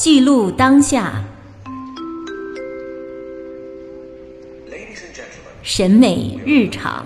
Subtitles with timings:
[0.00, 1.22] 记录当下，
[5.62, 7.04] 审美日常，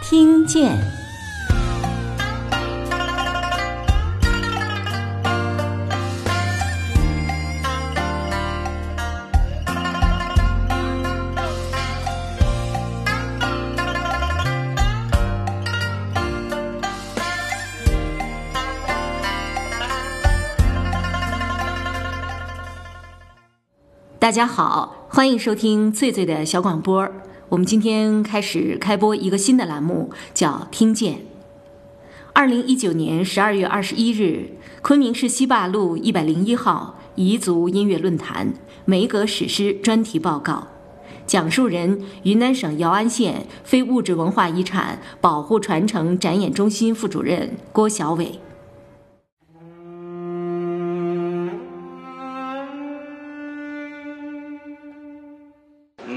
[0.00, 1.01] 听见。
[24.22, 27.08] 大家好，欢迎收听翠翠的小广播。
[27.48, 31.22] 我们今天开始开播一个新的栏目，叫“听见”。
[32.32, 38.54] 二零一九年十二月二十一日，昆明市西坝路一百零一号彝族音乐论坛
[38.84, 40.68] 梅格史诗专题报告，
[41.26, 48.38] 讲述人云南省姚安县非物质文化遗产保护传承展演中心副主任郭小伟。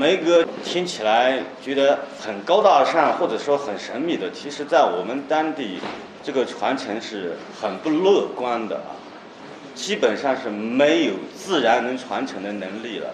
[0.05, 5.79] 梅歌听起来觉得很高大上，或者说很神秘的，其实，在我们当地，
[6.23, 8.93] 这个传承是很不乐观的啊，
[9.73, 13.09] 基本上是没有自然能传承的能力了。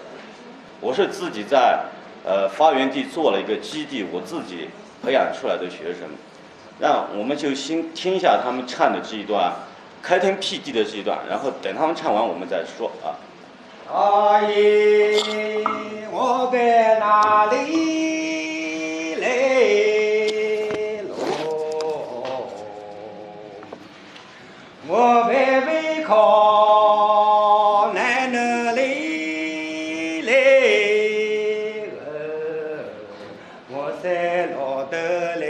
[0.82, 1.82] 我是自己在
[2.26, 4.68] 呃发源地做了一个基地，我自己
[5.02, 6.06] 培养出来的学生，
[6.78, 9.50] 那我们就先听一下他们唱的这一段
[10.02, 13.16] 开天辟地的这一段，然后等他们唱完，我们再说啊。
[13.94, 15.20] 阿姨，
[16.10, 19.26] 我在哪里来
[21.10, 21.14] 喽？
[24.88, 30.32] 我在背靠奶奶里来，
[33.68, 35.44] 我在老的来。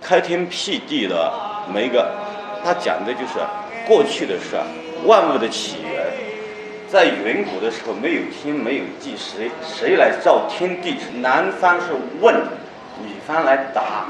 [0.00, 1.30] 开天辟地的
[1.70, 2.10] 每一个，
[2.64, 3.38] 他讲的就是
[3.86, 4.56] 过去的事。
[5.06, 5.76] 万物的起，
[6.90, 10.96] 在远古的时候没有天没有地，谁谁来造天地？
[11.20, 11.88] 男方是
[12.18, 12.34] 问，
[13.02, 14.06] 女方来答。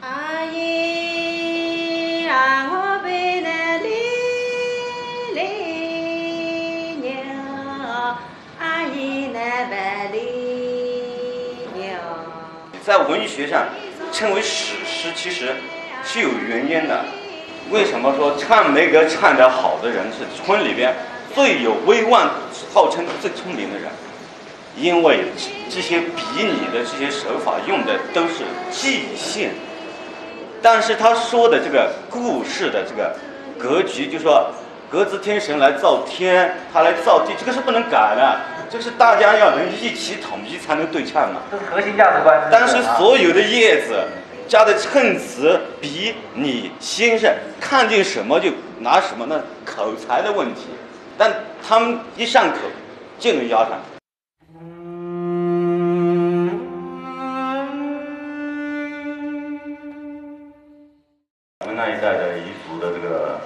[0.00, 3.88] 阿姨啊我背那里
[5.36, 5.42] 来
[7.00, 8.18] 娘，
[8.58, 9.38] 阿姨那
[9.70, 10.18] 万里
[11.76, 11.96] 娘。
[12.84, 13.66] 在文学上
[14.10, 15.54] 称为史诗，其实
[16.02, 17.04] 是有原因的。
[17.70, 20.92] 为什么说唱梅歌唱得好的人是村里边
[21.34, 22.30] 最有威望、
[22.72, 23.88] 号称最聪明的人？
[24.76, 25.24] 因为
[25.68, 29.50] 这些比拟的这些手法用的都是即兴，
[30.62, 33.14] 但是他说的这个故事的这个
[33.58, 34.50] 格局，就说
[34.90, 41.40] 格子天神来造天，他来造地，这个是不能改的，这是大家要能一起统一才能对唱嘛。
[41.50, 42.48] 这是核心价值观。
[42.50, 43.94] 但是所有的叶子。
[44.48, 48.50] 加的衬词比你先生看见什么就
[48.80, 50.66] 拿什么，那口才的问题，
[51.18, 51.32] 但
[51.66, 52.56] 他们一上口
[53.18, 53.70] 就能押上。
[61.60, 63.38] 我们那一代的彝族的这个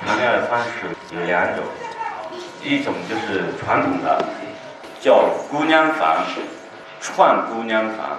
[0.00, 0.70] 谈恋爱方式
[1.14, 1.64] 有两种，
[2.62, 4.24] 一种就是传统的，
[5.00, 6.18] 叫姑娘房，
[7.00, 8.18] 串姑娘房。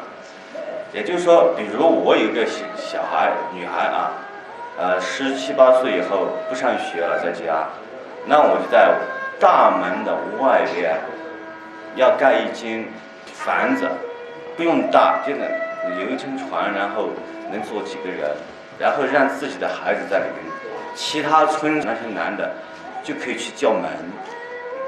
[0.94, 4.12] 也就是说，比如我有个小小孩，女孩啊，
[4.78, 7.68] 呃，十七八岁以后不上学了，在家，
[8.26, 8.96] 那我就在
[9.40, 10.98] 大门的外边
[11.96, 12.86] 要盖一间
[13.34, 13.90] 房子，
[14.56, 15.48] 不用大，就能
[16.00, 17.10] 有一乘床，然后
[17.52, 18.32] 能坐几个人，
[18.80, 20.52] 然后让自己的孩子在里面，
[20.96, 22.50] 其他村那些男的
[23.04, 23.84] 就可以去叫门，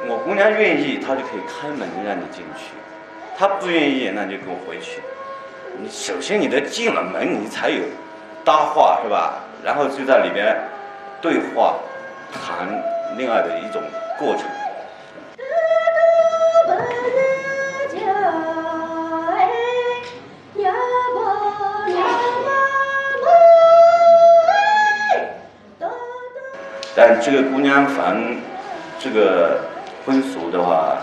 [0.08, 2.72] 我姑娘愿意，她就可以开门让你进去，
[3.38, 5.02] 她不愿意，那就给我回去。
[5.78, 7.82] 你首先你得进了门，你才有
[8.46, 9.34] 搭话是吧？
[9.62, 10.56] 然后就在里边
[11.20, 11.76] 对话、
[12.32, 12.68] 谈
[13.18, 13.82] 恋爱的一种
[14.18, 14.46] 过程。
[26.98, 28.16] 但这个姑娘房，
[28.98, 29.60] 这个
[30.06, 30.96] 婚俗的话，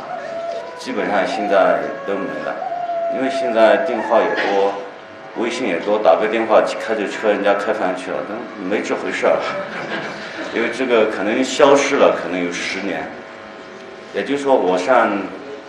[0.78, 2.56] 基本上现在都没了。
[3.14, 4.72] 因为现在电话也多，
[5.36, 8.34] 微信也多，打个电话开着车人家开房去了，都
[8.64, 9.36] 没这回事儿。
[10.54, 13.08] 因为这个可能消失了，可能有十年。
[14.14, 15.10] 也就是说，我上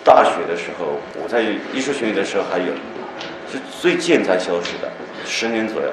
[0.04, 1.42] 大学的时候，我在
[1.74, 2.66] 艺术学院的时候还有，
[3.50, 4.92] 是最近才消失的，
[5.26, 5.88] 十年左右。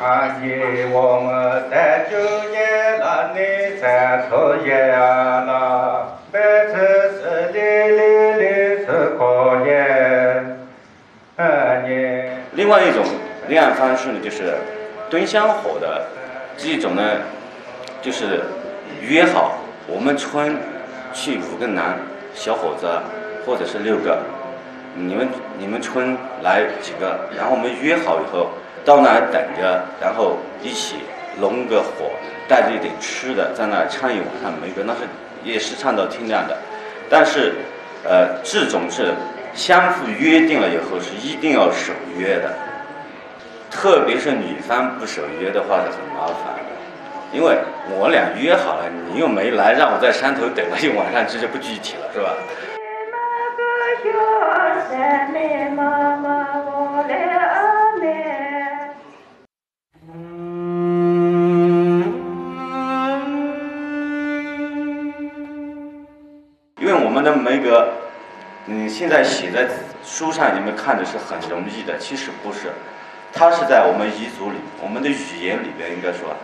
[0.00, 2.16] 阿姨，我们在九
[2.48, 6.76] 年了，你在抽烟了，白车
[7.12, 8.00] 是哩哩
[8.38, 8.44] 哩
[8.86, 10.56] 是可烟。
[12.54, 13.04] 另外一种
[13.48, 14.54] 恋爱方式呢，就是
[15.10, 16.06] 蹲香火的
[16.56, 17.02] 这种呢，
[18.00, 18.40] 就是
[19.00, 20.56] 约好我们村
[21.12, 21.98] 去五个男
[22.34, 22.86] 小伙子
[23.44, 24.18] 或者是六个，
[24.94, 25.28] 你们
[25.58, 28.50] 你们村来几个，然后我们约好以后
[28.84, 30.96] 到那儿等着，然后一起
[31.40, 32.10] 弄个火，
[32.48, 35.00] 带着一点吃的在那儿唱一晚上梅歌，那是
[35.42, 36.56] 也是唱到天亮的。
[37.10, 37.54] 但是，
[38.04, 39.14] 呃，这种是
[39.54, 42.54] 相互约定了以后是一定要守约的，
[43.70, 46.57] 特别是女方不守约的话是很麻烦，
[47.30, 47.58] 因为
[47.90, 52.34] 我俩约好了，你又没来，让我在山头等了一晚上，这就不具体了，是吧？
[66.80, 67.86] 因为我们的梅格，
[68.66, 69.68] 嗯，现在写在
[70.02, 72.72] 书上，你们看的是很容易的，其实不是，
[73.34, 76.34] 它是在我们彝族里，我们的语言里边应该说，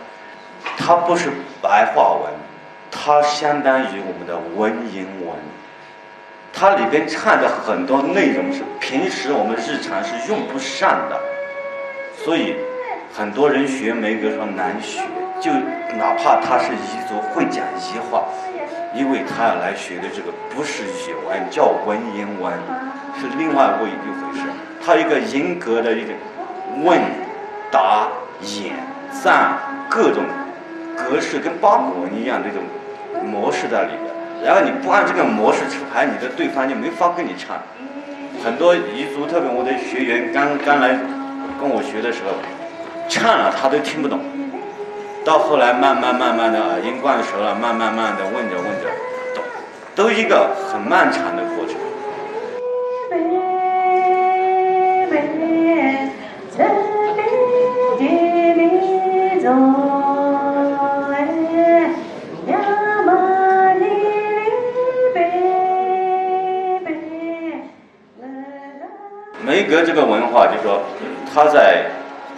[0.77, 1.29] 它不是
[1.61, 2.31] 白话文，
[2.91, 5.35] 它相当于我们的文言文，
[6.53, 11.19] 它里边唱的很多内容是平时我们日常是用不上的，
[12.23, 12.55] 所以
[13.13, 15.01] 很多人学梅格说难学，
[15.41, 15.51] 就
[15.97, 18.23] 哪怕他是彝族会讲彝话。
[18.93, 22.53] 因为他要来学的这个不是语文，叫文言文，
[23.19, 24.47] 是另外一一回事。
[24.81, 26.13] 它一个严格的一个
[26.81, 26.97] 问、
[27.69, 28.07] 答、
[28.39, 28.73] 演、
[29.11, 29.57] 赞
[29.89, 30.23] 各种
[30.95, 32.63] 格式，跟八股文一样这种
[33.23, 34.01] 模式在里边。
[34.43, 37.57] 然后你不按这个模式出牌，你的对方就没法跟你唱。
[38.43, 40.89] 很多彝族，特别我的学员刚刚来
[41.59, 42.33] 跟我学的时候，
[43.09, 44.19] 唱了他都听不懂。
[45.23, 48.89] 到后来慢慢慢慢的耳音惯熟了，慢慢慢的问着问着
[49.33, 49.43] 懂，
[49.95, 51.75] 都一个很漫长的过程。
[70.35, 70.81] 这个文化，就说
[71.33, 71.85] 他在。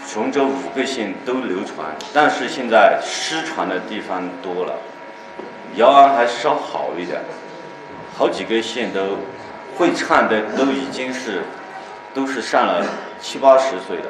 [0.07, 4.73] 琼州五个县都流传，但是现在失传的地方多了，
[5.75, 7.19] 姚安还稍好一点，
[8.17, 9.17] 好几个县都
[9.75, 11.43] 会唱的都已经是
[12.13, 12.85] 都是上了
[13.19, 14.07] 七八十岁的。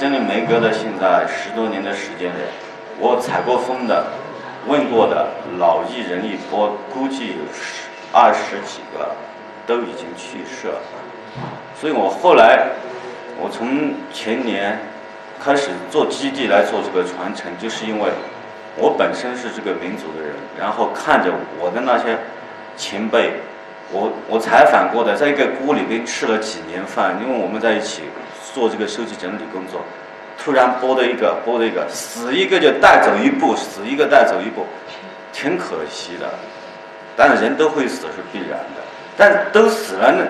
[0.00, 2.38] 真的没隔了现在十多年的时间了，
[2.98, 4.06] 我采过风的，
[4.66, 5.26] 问过的
[5.58, 9.14] 老艺人一波，估计有十二十几个，
[9.66, 10.80] 都已经去世了。
[11.78, 12.66] 所以我后来，
[13.38, 14.80] 我从前年
[15.38, 18.08] 开始做基地来做这个传承，就是因为
[18.78, 21.30] 我本身是这个民族的人，然后看着
[21.60, 22.16] 我的那些
[22.74, 23.32] 前辈，
[23.92, 28.00] 我我采访过的，在一个锅里边吃了几年饭，因为我们在一起
[28.54, 29.80] 做这个收集整理工作。
[30.42, 34.66] 突然播的一个，播的一个，死一个就带走一步，死一个带走一步，
[35.32, 36.28] 挺可惜的。
[37.16, 38.80] 但是人都会死是必然的，
[39.16, 40.24] 但都死了呢。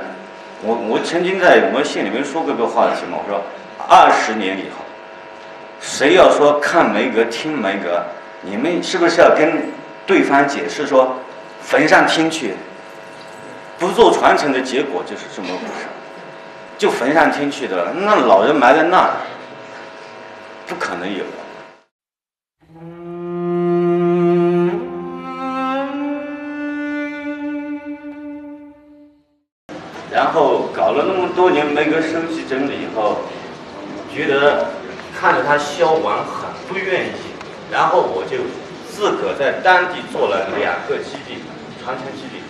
[0.62, 3.41] 我我曾经在我们县里面说过个话题嘛，我说
[3.89, 4.85] 二十年以后，
[5.81, 8.03] 谁要说看梅格听梅格，
[8.43, 9.62] 你们是不是要跟
[10.05, 11.17] 对方解释说
[11.62, 12.55] 坟上听去，
[13.79, 15.87] 不做传承的结果就是这么回事，
[16.81, 19.11] 就坟上听去的，那老人埋在那儿。
[20.67, 21.23] 不可能有。
[30.11, 33.19] 然后搞了那么多年没个收集整理以后，
[34.11, 34.69] 觉得
[35.15, 37.13] 看着它消亡很不愿意，
[37.71, 38.39] 然后我就
[38.91, 41.43] 自个在当地做了两个基地，
[41.85, 42.41] 传承基地，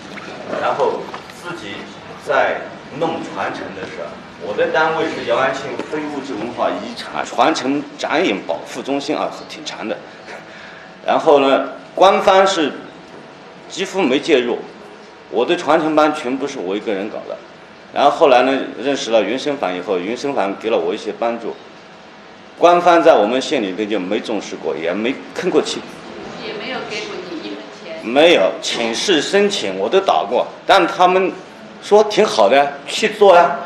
[0.63, 1.01] 然后
[1.35, 1.79] 自己
[2.25, 2.61] 在
[2.99, 4.09] 弄传承的事儿。
[4.43, 9.97] 我的单位是姚安县非物质文化遗产传承展演保护中心啊，挺长的。
[11.07, 12.73] 然后呢，官方是
[13.69, 14.59] 几乎没介入，
[15.31, 17.37] 我的传承班全部是我一个人搞的。
[17.93, 21.55] 然后后来呢，认识了云生坊以后，云生坊给了我一些帮助。
[22.59, 25.81] 官方在我们县里边就没重视过，也没吭过气。
[26.47, 28.07] 也没有给过你一分钱。
[28.07, 31.33] 没有，请示申请我都打过，但他们
[31.83, 33.57] 说挺好的，去做呀。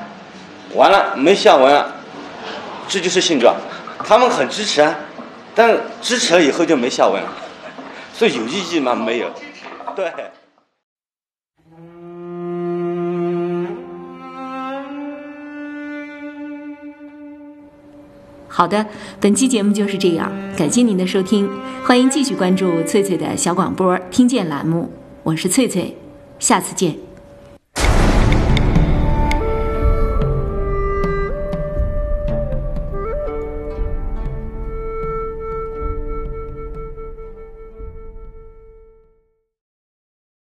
[0.74, 1.94] 完了没下文了，
[2.88, 3.54] 这就是现状。
[4.04, 4.94] 他们很支持啊，
[5.54, 7.28] 但支持了以后就没下文了，
[8.12, 8.94] 所以有意义吗？
[8.94, 9.30] 没有。
[9.94, 10.12] 对。
[18.48, 18.86] 好的，
[19.20, 21.48] 本期节目就是这样，感谢您的收听，
[21.84, 24.90] 欢迎继续关注翠翠的小广播听见栏目，
[25.22, 25.96] 我是翠翠，
[26.38, 27.13] 下次见。